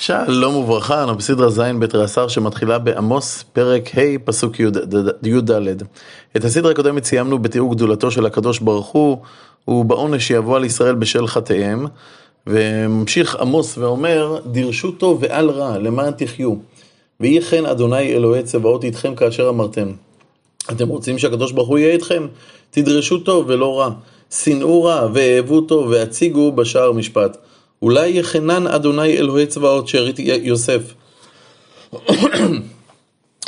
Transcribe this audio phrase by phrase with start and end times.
[0.00, 5.82] שלום וברכה, אנחנו בסדרה ז' בתריסר שמתחילה בעמוס, פרק ה', פסוק י"ד.
[6.36, 9.18] את הסדרה הקודמת סיימנו בתיאור גדולתו של הקדוש ברוך הוא,
[9.68, 11.86] ובעונש שיבוא על ישראל בשל חטאיהם,
[12.46, 16.54] וממשיך עמוס ואומר, דירשו טוב ואל רע, למען תחיו.
[17.20, 19.88] ויהי כן אדוני אלוהי צבאות איתכם כאשר אמרתם.
[20.72, 22.26] אתם רוצים שהקדוש ברוך הוא יהיה איתכם?
[22.70, 23.90] תדרשו טוב ולא רע.
[24.30, 27.36] שנאו רע ואהבו טוב והציגו בשער משפט.
[27.82, 30.94] אולי יחנן אדוני אלוהי צבאות שארית יוסף.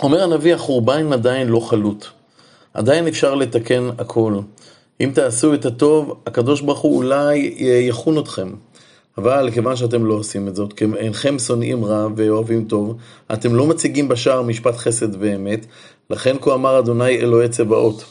[0.03, 2.07] אומר הנביא, החורבן עדיין לא חלוט.
[2.75, 4.35] עדיין אפשר לתקן הכל.
[5.01, 7.55] אם תעשו את הטוב, הקדוש ברוך הוא אולי
[7.89, 8.49] יחון אתכם.
[9.19, 12.97] אבל כיוון שאתם לא עושים את זאת, כי אינכם שונאים רע ואוהבים טוב,
[13.33, 15.67] אתם לא מציגים בשער משפט חסד ואמת,
[16.11, 18.05] לכן כה אמר אדוני אלוהי צבאות.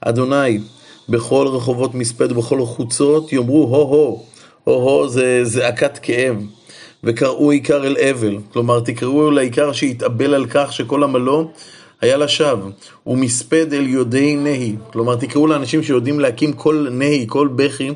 [0.00, 0.60] אדוני,
[1.08, 4.24] בכל רחובות מספד ובכל חוצות יאמרו הו-הו,
[4.66, 6.36] הו-הו זה זעקת כאב,
[7.04, 11.50] וקראו עיקר אל אבל, כלומר תקראו לעיקר שהתאבל על כך שכל עמלו
[12.00, 12.70] היה לשווא,
[13.06, 17.90] ומספד אל יודעי נהי, כלומר תקראו לאנשים שיודעים להקים כל נהי, כל בכי,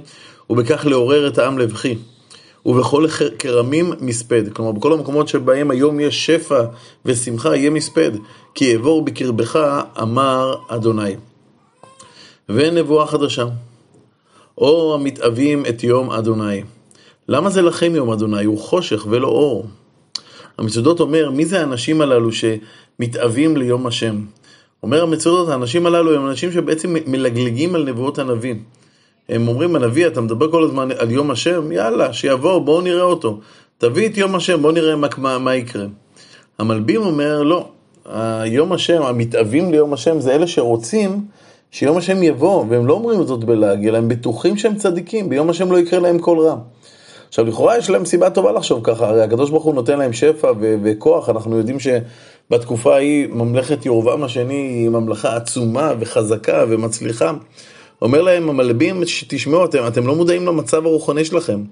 [0.51, 1.97] ובכך לעורר את העם לבכי.
[2.67, 3.07] ובכל
[3.39, 6.65] כרמים מספד, כלומר בכל המקומות שבהם היום יש שפע
[7.05, 8.11] ושמחה יהיה מספד,
[8.55, 11.17] כי אעבור בקרבך אמר אדוני.
[12.49, 13.45] ונבואה חדשה.
[14.61, 16.63] אור המתאבים את יום אדוני.
[17.29, 18.45] למה זה לכם יום אדוני?
[18.45, 19.67] הוא חושך ולא אור.
[20.59, 24.21] המצודות אומר, מי זה האנשים הללו שמתאבים ליום השם?
[24.83, 28.55] אומר המצודות, האנשים הללו הם אנשים שבעצם מלגלגים על נבואות הנביא.
[29.29, 31.73] הם אומרים, הנביא, אתה מדבר כל הזמן על יום השם?
[31.73, 33.41] יאללה, שיבוא, בואו נראה אותו.
[33.79, 35.87] תביא את יום השם, בואו נראה מה, מה, מה יקרה.
[36.59, 37.69] המלבים אומר, לא,
[38.47, 41.25] יום השם, המתאבים ליום השם זה אלה שרוצים
[41.71, 45.73] שיום השם יבוא, והם לא אומרים זאת בלעג, אלא הם בטוחים שהם צדיקים, ביום השם
[45.73, 46.57] לא יקרה להם כל רע.
[47.29, 50.53] עכשיו, לכאורה יש להם סיבה טובה לחשוב ככה, הרי הקדוש ברוך הוא נותן להם שפע
[50.61, 57.33] ו- וכוח, אנחנו יודעים שבתקופה ההיא ממלכת ירובעם השני היא ממלכה עצומה וחזקה ומצליחה.
[58.03, 61.63] אומר להם המלבים, תשמעו, אתם, אתם לא מודעים למצב הרוחני שלכם,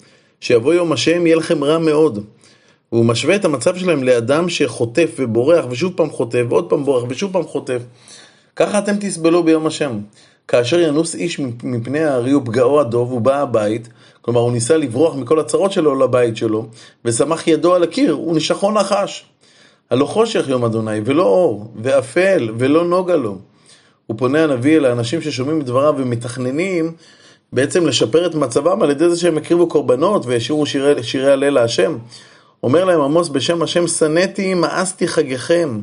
[0.41, 2.25] שיבוא יום השם יהיה לכם רע מאוד.
[2.93, 7.33] והוא משווה את המצב שלהם לאדם שחוטף ובורח ושוב פעם חוטף ועוד פעם בורח ושוב
[7.33, 7.83] פעם חוטף.
[8.59, 9.99] ככה אתם תסבלו ביום השם.
[10.49, 13.89] כאשר ינוס איש מפני הארי ופגעו הדוב, הוא בא הבית,
[14.23, 16.67] כלומר הוא ניסה לברוח מכל הצרות שלו לבית שלו,
[17.05, 19.25] ושמח ידו על הקיר, ונשכו נחש.
[19.91, 23.39] הלא חושך יום אדוני, ולא אור, ואפל, ולא נוגה לו.
[24.07, 26.93] הוא פונה הנביא אל האנשים ששומעים את דבריו ומתכננים
[27.53, 31.99] בעצם לשפר את מצבם על ידי זה שהם הקריבו קורבנות וישירו שירי, שירי הלל להשם.
[32.63, 35.81] אומר להם עמוס בשם השם שנאתי מאסתי חגיכם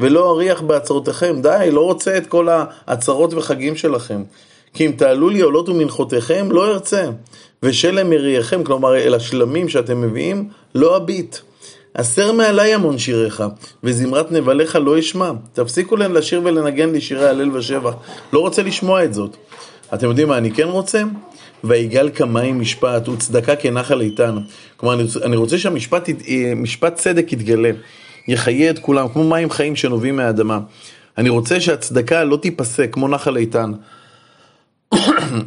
[0.00, 1.40] ולא אריח בעצרותיכם.
[1.42, 4.22] די, לא רוצה את כל העצרות וחגים שלכם.
[4.74, 7.04] כי אם תעלו לי עולות ומנחותיכם, לא ארצה.
[7.62, 11.36] ושלם מריעיכם, כלומר אל השלמים שאתם מביאים, לא אביט.
[11.96, 13.42] הסר מעלי המון שיריך,
[13.84, 15.30] וזמרת נבליך לא אשמע.
[15.52, 17.94] תפסיקו להם לשיר ולנגן לי שירי הלל ושבח.
[18.32, 19.36] לא רוצה לשמוע את זאת.
[19.94, 21.02] אתם יודעים מה אני כן רוצה?
[21.64, 24.38] ויגל כמים משפט וצדקה כנחל איתן.
[24.76, 26.08] כלומר, אני רוצה שהמשפט
[26.56, 27.70] משפט צדק יתגלה.
[28.28, 30.60] יחיה את כולם, כמו מים חיים שנובעים מהאדמה.
[31.18, 33.72] אני רוצה שהצדקה לא תיפסק, כמו נחל איתן.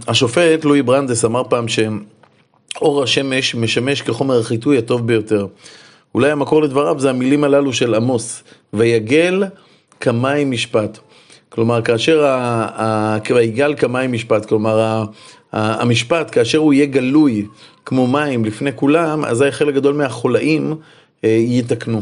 [0.08, 5.48] השופט לואי ברנדס אמר פעם שאור השמש משמש כחומר החיטוי הטוב ביותר.
[6.16, 8.44] אולי המקור לדבריו זה המילים הללו של עמוס,
[8.74, 9.44] ויגל
[10.00, 11.00] כמים משפט.
[11.50, 12.26] כלומר, כאשר
[13.36, 15.04] ויגל כמים משפט, כלומר,
[15.54, 17.46] המשפט, כאשר הוא יהיה גלוי
[17.86, 20.76] כמו מים לפני כולם, אזי חלק גדול מהחולאים
[21.24, 22.02] אה, יתקנו.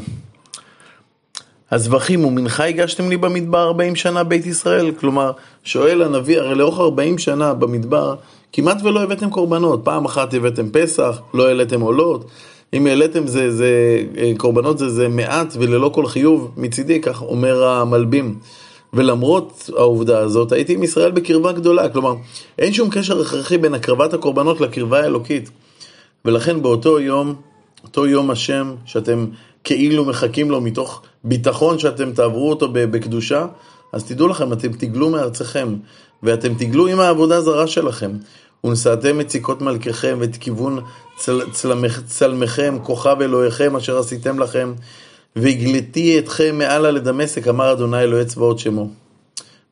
[1.71, 4.91] הזבחים ומנחה הגשתם לי במדבר 40 שנה בית ישראל?
[4.91, 5.31] כלומר,
[5.63, 8.15] שואל הנביא, הרי לאורך 40 שנה במדבר,
[8.53, 9.81] כמעט ולא הבאתם קורבנות.
[9.83, 12.25] פעם אחת הבאתם פסח, לא העליתם עולות.
[12.73, 17.63] אם העליתם זה, זה, אה, קורבנות זה, זה מעט וללא כל חיוב מצידי, כך אומר
[17.63, 18.35] המלבים.
[18.93, 21.89] ולמרות העובדה הזאת, הייתי עם ישראל בקרבה גדולה.
[21.89, 22.13] כלומר,
[22.59, 25.49] אין שום קשר הכרחי בין הקרבת הקורבנות לקרבה האלוקית.
[26.25, 27.35] ולכן באותו יום,
[27.83, 29.25] אותו יום השם, שאתם
[29.77, 33.45] כאילו מחכים לו מתוך ביטחון שאתם תעברו אותו בקדושה,
[33.93, 35.75] אז תדעו לכם, אתם תגלו מארצכם,
[36.23, 38.11] ואתם תגלו עם העבודה זרה שלכם.
[38.63, 40.79] ונשאתם מציקות מלככם ואת כיוון
[41.17, 44.73] צל, צלמך, צלמכם, כוכב אלוהיכם אשר עשיתם לכם,
[45.35, 48.89] והגליתי אתכם מעלה לדמשק, אמר אדוני אלוהי צבאות שמו.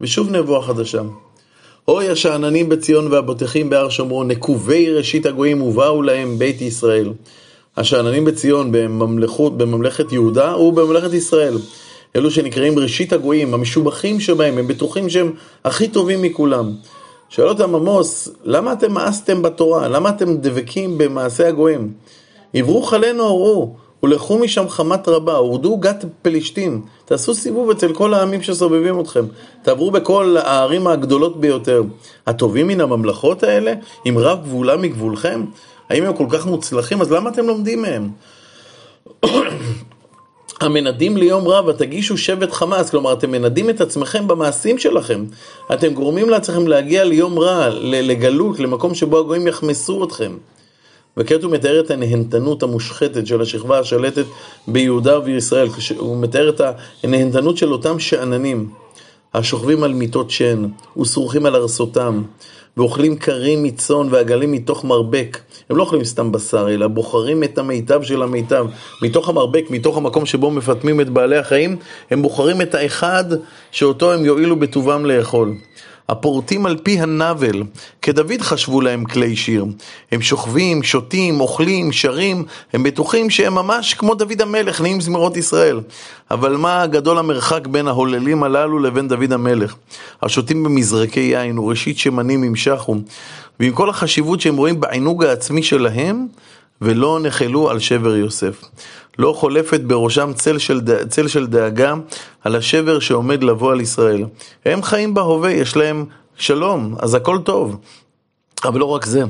[0.01, 1.01] ושוב נבואה חדשה.
[1.88, 7.10] אוי השאננים בציון והבוטחים בהר שומרון, נקובי ראשית הגויים ובאו להם בית ישראל.
[7.77, 11.57] השאננים בציון בממלכות, בממלכת יהודה ובממלכת ישראל.
[12.15, 15.31] אלו שנקראים ראשית הגויים, המשובחים שבהם, הם בטוחים שהם
[15.65, 16.71] הכי טובים מכולם.
[17.29, 19.88] שואל אותם עמוס, למה אתם מאסתם בתורה?
[19.88, 21.91] למה אתם דבקים במעשה הגויים?
[22.53, 28.41] יברוך עלינו אורו, ולכו משם חמת רבה, הורדו גת פלישתים, תעשו סיבוב אצל כל העמים
[28.41, 29.25] שסובבים אתכם,
[29.62, 31.83] תעברו בכל הערים הגדולות ביותר.
[32.27, 33.74] הטובים מן הממלכות האלה,
[34.06, 35.45] עם רב גבולה מגבולכם?
[35.89, 37.01] האם הם כל כך מוצלחים?
[37.01, 38.10] אז למה אתם לומדים מהם?
[40.62, 45.25] המנדים ליום רע ותגישו שבט חמאס, כלומר אתם מנדים את עצמכם במעשים שלכם,
[45.74, 50.38] אתם גורמים לעצמכם להגיע ליום רע, לגלות, למקום שבו הגויים יחמסו אתכם.
[51.18, 54.25] וכעת הוא מתאר את הנהנתנות המושחתת של השכבה השלטת
[54.68, 55.68] ביהודה ובישראל,
[55.98, 56.62] הוא מתאר את
[57.04, 58.69] הנהנתנות של אותם שאננים,
[59.34, 60.68] השוכבים על מיטות שן
[60.98, 62.24] ושרוכים על ארסותם,
[62.77, 65.38] ואוכלים קרים מצאן ועגלים מתוך מרבק.
[65.69, 68.65] הם לא אוכלים סתם בשר, אלא בוחרים את המיטב של המיטב.
[69.01, 71.77] מתוך המרבק, מתוך המקום שבו מפטמים את בעלי החיים,
[72.12, 73.24] הם בוחרים את האחד
[73.71, 75.53] שאותו הם יואילו בטובם לאכול.
[76.09, 77.63] הפורטים על פי הנבל,
[78.01, 79.65] כדוד חשבו להם כלי שיר.
[80.12, 85.80] הם שוכבים, שותים, אוכלים, שרים, הם בטוחים שהם ממש כמו דוד המלך, נהיים זמירות ישראל.
[86.31, 89.75] אבל מה גדול המרחק בין ההוללים הללו לבין דוד המלך?
[90.21, 92.95] השותים במזרקי יין וראשית שמנים ימשכו,
[93.60, 96.27] ועם כל החשיבות שהם רואים בעינוג העצמי שלהם,
[96.81, 98.63] ולא נחלו על שבר יוסף.
[99.19, 101.94] לא חולפת בראשם צל של, צל של דאגה
[102.44, 104.25] על השבר שעומד לבוא על ישראל.
[104.66, 106.06] הם חיים בהווה, יש להם
[106.36, 107.78] שלום, אז הכל טוב.
[108.64, 109.24] אבל לא רק זה,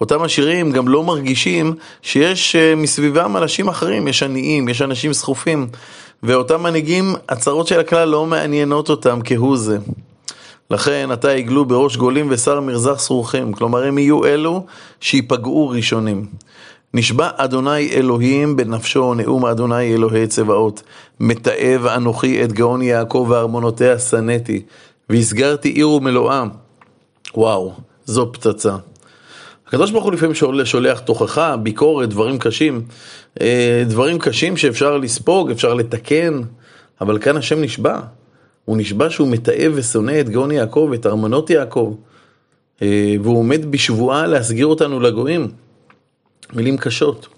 [0.00, 5.68] אותם עשירים גם לא מרגישים שיש אה, מסביבם אנשים אחרים, יש עניים, יש אנשים סחופים,
[6.22, 9.78] ואותם מנהיגים, הצרות של הכלל לא מעניינות אותם כהוא זה.
[10.70, 14.66] לכן עתה יגלו בראש גולים ושר מרזח סרוכים, כלומר הם יהיו אלו
[15.00, 16.26] שיפגעו ראשונים.
[16.94, 20.82] נשבע אדוני אלוהים בנפשו, נאום אדוני אלוהי צבאות.
[21.20, 24.62] מתעב אנוכי את גאון יעקב וארמונותיה שנאתי,
[25.10, 26.44] והסגרתי עיר ומלואה.
[27.34, 27.72] וואו,
[28.04, 28.76] זו פצצה.
[29.66, 32.82] הקדוש ברוך הוא לפעמים שולח תוכחה, ביקורת, דברים קשים,
[33.40, 36.40] אה, דברים קשים שאפשר לספוג, אפשר לתקן,
[37.00, 38.00] אבל כאן השם נשבע.
[38.64, 41.94] הוא נשבע שהוא מתעב ושונא את גאון יעקב, את ארמונות יעקב,
[42.82, 45.48] אה, והוא עומד בשבועה להסגיר אותנו לגויים.
[46.52, 47.28] מילים קשות.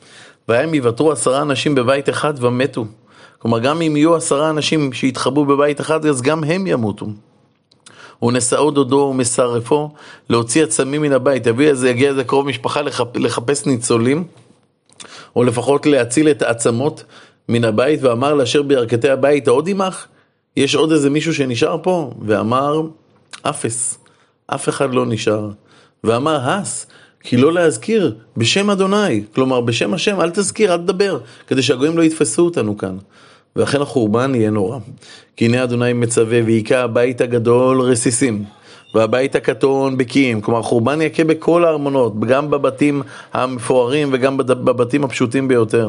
[0.48, 2.84] והם יוותרו עשרה אנשים בבית אחד ומתו.
[3.38, 7.06] כלומר, גם אם יהיו עשרה אנשים שיתחבאו בבית אחד, אז גם הם ימותו.
[8.22, 9.90] ונשאו דודו ומסרפו
[10.28, 11.46] להוציא עצמים מן הבית.
[11.46, 14.24] יביא איזה, יגיע איזה קרוב משפחה לחפ, לחפש ניצולים,
[15.36, 17.04] או לפחות להציל את העצמות
[17.48, 20.06] מן הבית, ואמר לאשר בירכתי הבית, עוד עמך?
[20.56, 22.12] יש עוד איזה מישהו שנשאר פה?
[22.26, 22.82] ואמר,
[23.42, 23.98] אפס,
[24.46, 25.50] אף אחד לא נשאר.
[26.04, 26.86] ואמר, הס,
[27.22, 32.02] כי לא להזכיר בשם אדוני, כלומר בשם השם, אל תזכיר, אל תדבר, כדי שהגויים לא
[32.02, 32.96] יתפסו אותנו כאן.
[33.56, 34.78] ואכן החורבן יהיה נורא.
[35.36, 38.44] כי הנה אדוני מצווה והיכה הבית הגדול רסיסים,
[38.94, 43.02] והבית הקטון בקיאים, כלומר חורבן יכה בכל הארמונות, גם בבתים
[43.32, 45.88] המפוארים וגם בבתים הפשוטים ביותר.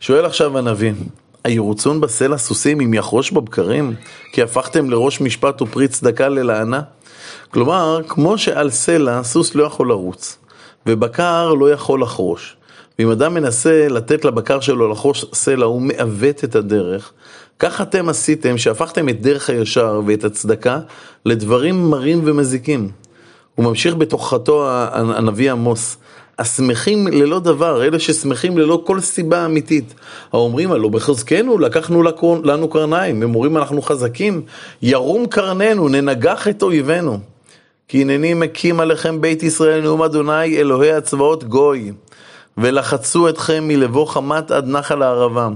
[0.00, 0.92] שואל עכשיו הנביא,
[1.44, 3.94] הירוצון בסלע סוסים אם יחרוש בבקרים?
[4.32, 6.80] כי הפכתם לראש משפט ופרי צדקה ללענה?
[7.50, 10.38] כלומר, כמו שעל סלע סוס לא יכול לרוץ,
[10.86, 12.56] ובקר לא יכול לחרוש.
[12.98, 17.12] ואם אדם מנסה לתת לבקר שלו לחרוש סלע, הוא מעוות את הדרך.
[17.58, 20.80] כך אתם עשיתם שהפכתם את דרך הישר ואת הצדקה
[21.24, 22.90] לדברים מרים ומזיקים.
[23.54, 25.96] הוא ממשיך בתוכחתו הנביא עמוס.
[26.40, 29.94] השמחים ללא דבר, אלה ששמחים ללא כל סיבה אמיתית.
[30.32, 32.02] האומרים הלא בחזקנו לקחנו
[32.44, 34.42] לנו קרניים, הם אומרים אנחנו חזקים,
[34.82, 37.18] ירום קרננו, ננגח את אויבינו.
[37.88, 41.92] כי הנני מקים עליכם בית ישראל נאום אדוני אלוהי הצבאות גוי,
[42.58, 45.48] ולחצו אתכם מלבוא חמת עד נחל הערבה.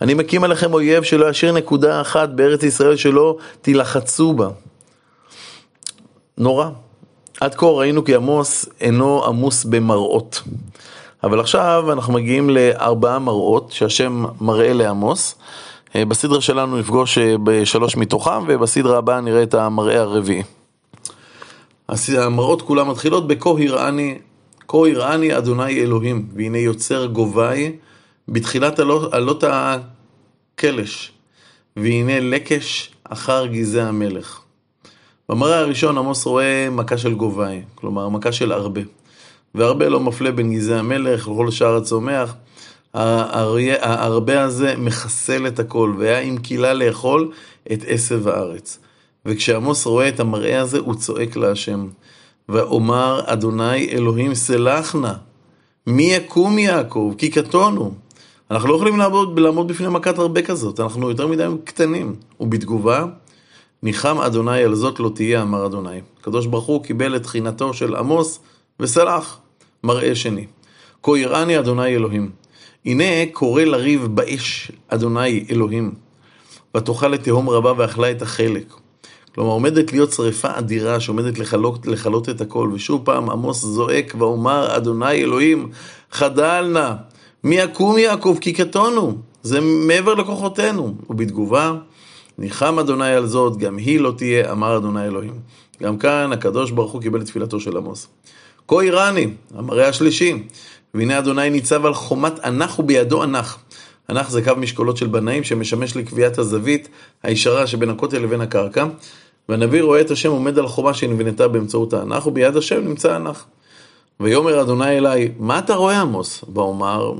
[0.00, 4.48] אני מקים עליכם אויב שלא ישאיר נקודה אחת בארץ ישראל שלא תילחצו בה.
[6.38, 6.68] נורא.
[7.40, 10.42] עד כה ראינו כי עמוס אינו עמוס במראות.
[11.24, 15.34] אבל עכשיו אנחנו מגיעים לארבעה מראות שהשם מראה לעמוס.
[15.96, 20.42] אה, בסדרה שלנו נפגוש אה, בשלוש מתוכם, ובסדרה הבאה נראה את המראה הרביעי.
[22.18, 24.18] המראות כולם מתחילות בכה יראני,
[24.68, 27.76] כה יראני אדוני אלוהים, והנה יוצר גובי
[28.28, 28.78] בתחילת
[29.12, 31.12] עלות הקלש,
[31.76, 34.40] והנה לקש אחר גזעי המלך.
[35.32, 38.80] במראה הראשון עמוס רואה מכה של גובי, כלומר מכה של הרבה.
[39.54, 42.34] והרבה לא מפלה בין גזעי המלך וכל שאר הצומח.
[42.94, 47.30] הרבה הזה מחסל את הכל, והיה עם קילה לאכול
[47.72, 48.78] את עשב הארץ.
[49.26, 51.88] וכשעמוס רואה את המראה הזה, הוא צועק להשם.
[52.48, 55.12] ואומר אדוני אלוהים סלח נא,
[55.86, 57.14] מי יקום יעקב?
[57.18, 57.92] כי קטונו.
[58.50, 62.14] אנחנו לא יכולים לעמוד, לעמוד בפני מכת הרבה כזאת, אנחנו יותר מדי קטנים.
[62.40, 63.04] ובתגובה,
[63.82, 66.00] ניחם אדוני על זאת לא תהיה, אמר אדוני.
[66.20, 68.38] הקדוש ברוך הוא קיבל את תחינתו של עמוס
[68.80, 69.38] וסלח,
[69.84, 70.46] מראה שני.
[71.02, 72.30] כה יראני אדוני אלוהים.
[72.84, 75.94] הנה קורא לריב באש, אדוני אלוהים,
[76.76, 78.74] ותאכל לתהום רבה ואכלה את החלק.
[79.34, 84.76] כלומר, עומדת להיות שריפה אדירה שעומדת לכלות, לכלות את הכל, ושוב פעם עמוס זועק ואומר,
[84.76, 85.70] אדוני אלוהים,
[86.10, 86.92] חדל נא,
[87.44, 90.94] מי יקום יעקב כי קטונו, זה מעבר לכוחותינו.
[91.10, 91.74] ובתגובה,
[92.38, 95.34] ניחם אדוני על זאת, גם היא לא תהיה, אמר אדוני אלוהים.
[95.82, 98.08] גם כאן הקדוש ברוך הוא קיבל את תפילתו של עמוס.
[98.68, 100.42] כה איראני, המראה השלישי,
[100.94, 103.58] והנה אדוני ניצב על חומת אנח ובידו אנח.
[104.10, 106.88] אנח זה קו משקולות של בנאים שמשמש לקביעת הזווית
[107.22, 108.86] הישרה שבין הכותל לבין הקרקע.
[109.48, 113.46] והנביא רואה את השם עומד על חומה שנבנתה באמצעות האנח, וביד השם נמצא אנח.
[114.20, 116.44] ויאמר אדוני אליי, מה אתה רואה עמוס?
[116.54, 117.12] ואומר,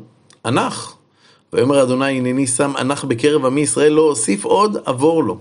[0.47, 0.97] אנח.
[1.53, 5.39] ויאמר אדוני, הנני שם אנח בקרב עמי ישראל, לא אוסיף עוד, עבור לו.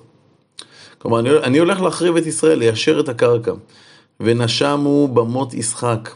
[0.97, 3.51] כלומר, אני, אני הולך להחריב את ישראל, ליישר את הקרקע.
[4.19, 6.09] ונשמו במות ישחק,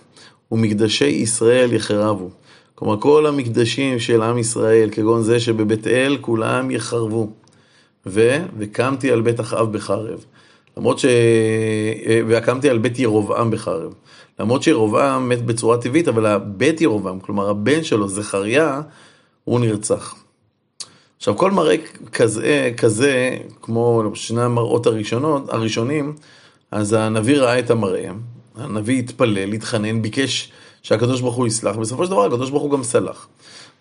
[0.52, 2.30] ומקדשי ישראל יחרבו.
[2.76, 7.30] כלומר, כל המקדשים של עם ישראל, כגון זה שבבית אל, כולם יחרבו.
[8.06, 8.38] ו...
[8.58, 10.26] וקמתי על בית אחאב בחרב.
[10.78, 11.06] למרות ש...
[12.28, 13.94] והקמתי על בית ירובעם בחרב.
[14.40, 18.82] למרות שירובעם מת בצורה טבעית, אבל הבית ירובעם, כלומר הבן שלו, זכריה,
[19.46, 20.16] הוא נרצח.
[21.18, 21.76] עכשיו, כל מראה
[22.14, 26.16] כזה, כזה, כמו שני המראות הראשונות, הראשונים,
[26.72, 28.10] אז הנביא ראה את המראה,
[28.56, 30.52] הנביא התפלל, התחנן, ביקש
[30.84, 33.28] שהקדוש ברוך הוא יסלח, בסופו של דבר הקדוש ברוך הוא גם סלח.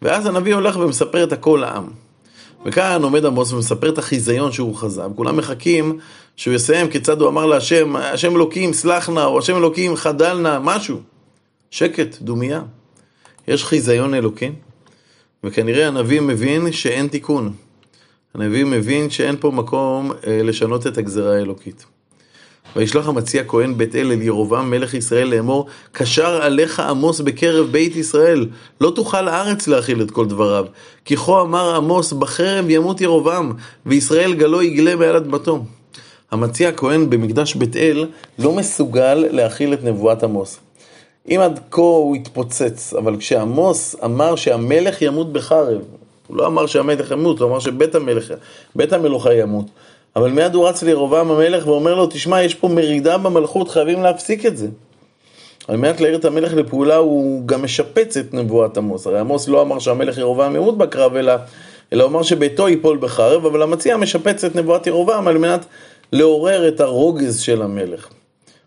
[0.03, 1.89] ואז הנביא הולך ומספר את הכל לעם.
[2.67, 5.99] וכאן עומד עמוס ומספר את החיזיון שהוא חזה, וכולם מחכים
[6.37, 10.59] שהוא יסיים כיצד הוא אמר להשם, השם אלוקים סלח נא, או השם אלוקים חדל נא,
[10.59, 11.01] משהו.
[11.71, 12.63] שקט, דומייה.
[13.49, 14.53] יש חיזיון אלוקי,
[15.45, 17.53] וכנראה הנביא מבין שאין תיקון.
[18.35, 21.85] הנביא מבין שאין פה מקום אה, לשנות את הגזרה האלוקית.
[22.77, 27.97] וישלח המציע כהן בית אל אל ירובעם מלך ישראל לאמור, קשר עליך עמוס בקרב בית
[27.97, 28.47] ישראל,
[28.81, 30.67] לא תוכל הארץ להכיל את כל דבריו.
[31.05, 33.53] כי כה אמר עמוס, בחרב ימות ירובעם,
[33.87, 35.65] וישראל גלו יגלה מעל אדמתו.
[36.31, 38.07] המציע הכהן במקדש בית אל
[38.39, 40.64] לא מסוגל להכיל את נבואת עמוס.
[41.29, 45.83] אם עד כה הוא התפוצץ, אבל כשעמוס אמר שהמלך ימות בחרב,
[46.27, 48.33] הוא לא אמר שהמלך ימות, הוא אמר שבית המלך,
[48.75, 49.67] בית המלוכה ימות.
[50.17, 54.47] אבל מיד הוא רץ לירובעם המלך ואומר לו, תשמע, יש פה מרידה במלכות, חייבים להפסיק
[54.47, 54.69] את זה.
[55.69, 59.07] על מנת להעיר את המלך לפעולה, הוא גם משפץ את נבואת עמוס.
[59.07, 61.33] הרי עמוס לא אמר שהמלך ירובעם ימות בקרב, אלא,
[61.93, 65.65] אלא אמר שביתו ייפול בחרב, אבל המציע משפץ את נבואת ירובעם על מנת
[66.13, 68.09] לעורר את הרוגז של המלך.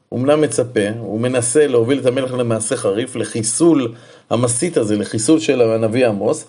[0.10, 3.94] הוא אמנם מצפה, הוא מנסה להוביל את המלך למעשה חריף, לחיסול
[4.30, 6.46] המסית הזה, לחיסול של הנביא עמוס,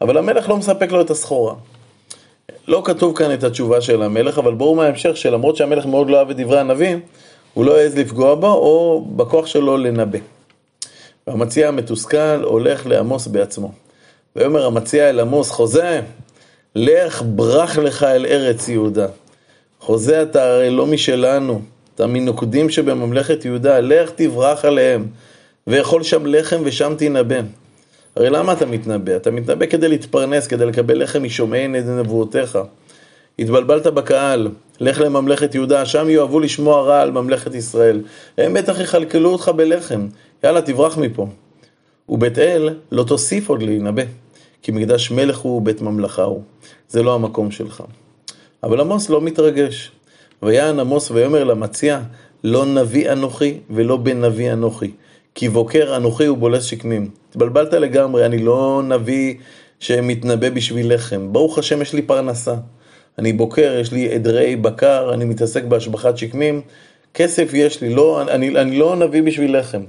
[0.00, 1.54] אבל המלך לא מספק לו את הסחורה.
[2.68, 6.30] לא כתוב כאן את התשובה של המלך, אבל ברור מההמשך שלמרות שהמלך מאוד לא אהב
[6.30, 6.96] את דברי הנביא,
[7.54, 10.18] הוא לא העז לפגוע בו, או בכוח שלו לנבא.
[11.26, 13.72] והמציע המתוסכל הולך לעמוס בעצמו.
[14.36, 16.00] ויאמר המציע אל עמוס, חוזה,
[16.74, 19.06] לך ברח לך אל ארץ יהודה.
[19.80, 21.60] חוזה אתה הרי לא משלנו,
[21.96, 25.06] אתה מנוקדים שבממלכת יהודה, לך תברח עליהם,
[25.66, 27.40] ואכול שם לחם ושם תנבא.
[28.16, 29.16] הרי למה אתה מתנבא?
[29.16, 32.58] אתה מתנבא כדי להתפרנס, כדי לקבל לחם משומעי נבואותיך.
[33.38, 34.48] התבלבלת בקהל,
[34.80, 38.00] לך לממלכת יהודה, שם יאהבו לשמוע רע על ממלכת ישראל.
[38.38, 40.06] הם בטח יכלכלו אותך בלחם,
[40.44, 41.26] יאללה תברח מפה.
[42.08, 44.02] ובית אל לא תוסיף עוד להינבא,
[44.62, 46.42] כי מקדש מלך הוא ובית ממלכה הוא.
[46.88, 47.82] זה לא המקום שלך.
[48.62, 49.95] אבל עמוס לא מתרגש.
[50.42, 52.00] ויען עמוס ויאמר למציע,
[52.44, 54.90] לא נביא אנוכי ולא בן נביא אנוכי.
[55.34, 57.10] כי בוקר אנוכי ובולס שקמים.
[57.30, 59.34] התבלבלת לגמרי, אני לא נביא
[59.80, 61.32] שמתנבא בשביל לחם.
[61.32, 62.54] ברוך השם, יש לי פרנסה.
[63.18, 66.60] אני בוקר, יש לי עדרי בקר, אני מתעסק בהשבחת שקמים.
[67.14, 69.82] כסף יש לי, לא, אני, אני לא נביא בשביל לחם.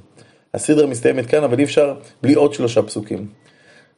[0.53, 3.27] הסדרה מסתיימת כאן, אבל אי אפשר בלי עוד שלושה פסוקים.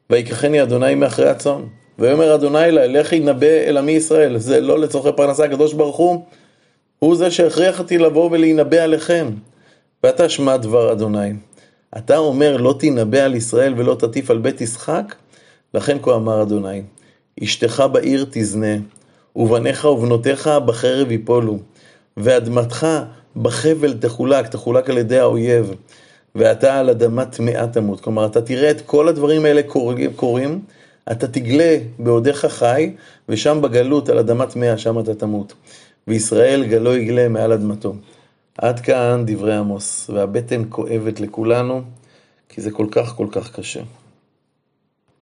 [0.10, 1.62] ויקחני אדוני מאחרי הצאן.
[2.00, 4.38] ויאמר אדוני אלי, לך ינבא אל עמי ישראל.
[4.38, 6.26] זה לא לצורכי פרנסה, הקדוש ברוך הוא,
[7.00, 9.28] הוא זה שהכריח אותי לבוא ולהינבא עליכם.
[10.04, 11.34] ואתה שמע דבר אדוני.
[11.98, 15.16] אתה אומר לא תנבא על ישראל ולא תטיף על בית ישחק?
[15.74, 16.82] לכן כה אמר אדוני,
[17.44, 18.76] אשתך בעיר תזנה,
[19.36, 21.58] ובניך ובנותיך בחרב יפולו,
[22.18, 22.88] ואדמתך
[23.36, 25.74] בחבל תחולק, תחולק על ידי האויב,
[26.36, 28.02] ואתה על אדמה טמאה תמות.
[28.02, 29.62] כלומר, אתה תראה את כל הדברים האלה
[30.16, 30.62] קורים,
[31.12, 32.94] אתה תגלה בעודך חי,
[33.30, 35.54] ושם בגלות, על אדמה טמאה, שם אתה תמות.
[36.08, 37.94] וישראל גלו יגלה מעל אדמתו.
[38.58, 41.82] עד כאן דברי עמוס, והבטן כואבת לכולנו,
[42.50, 43.82] כי זה כל כך כל כך קשה.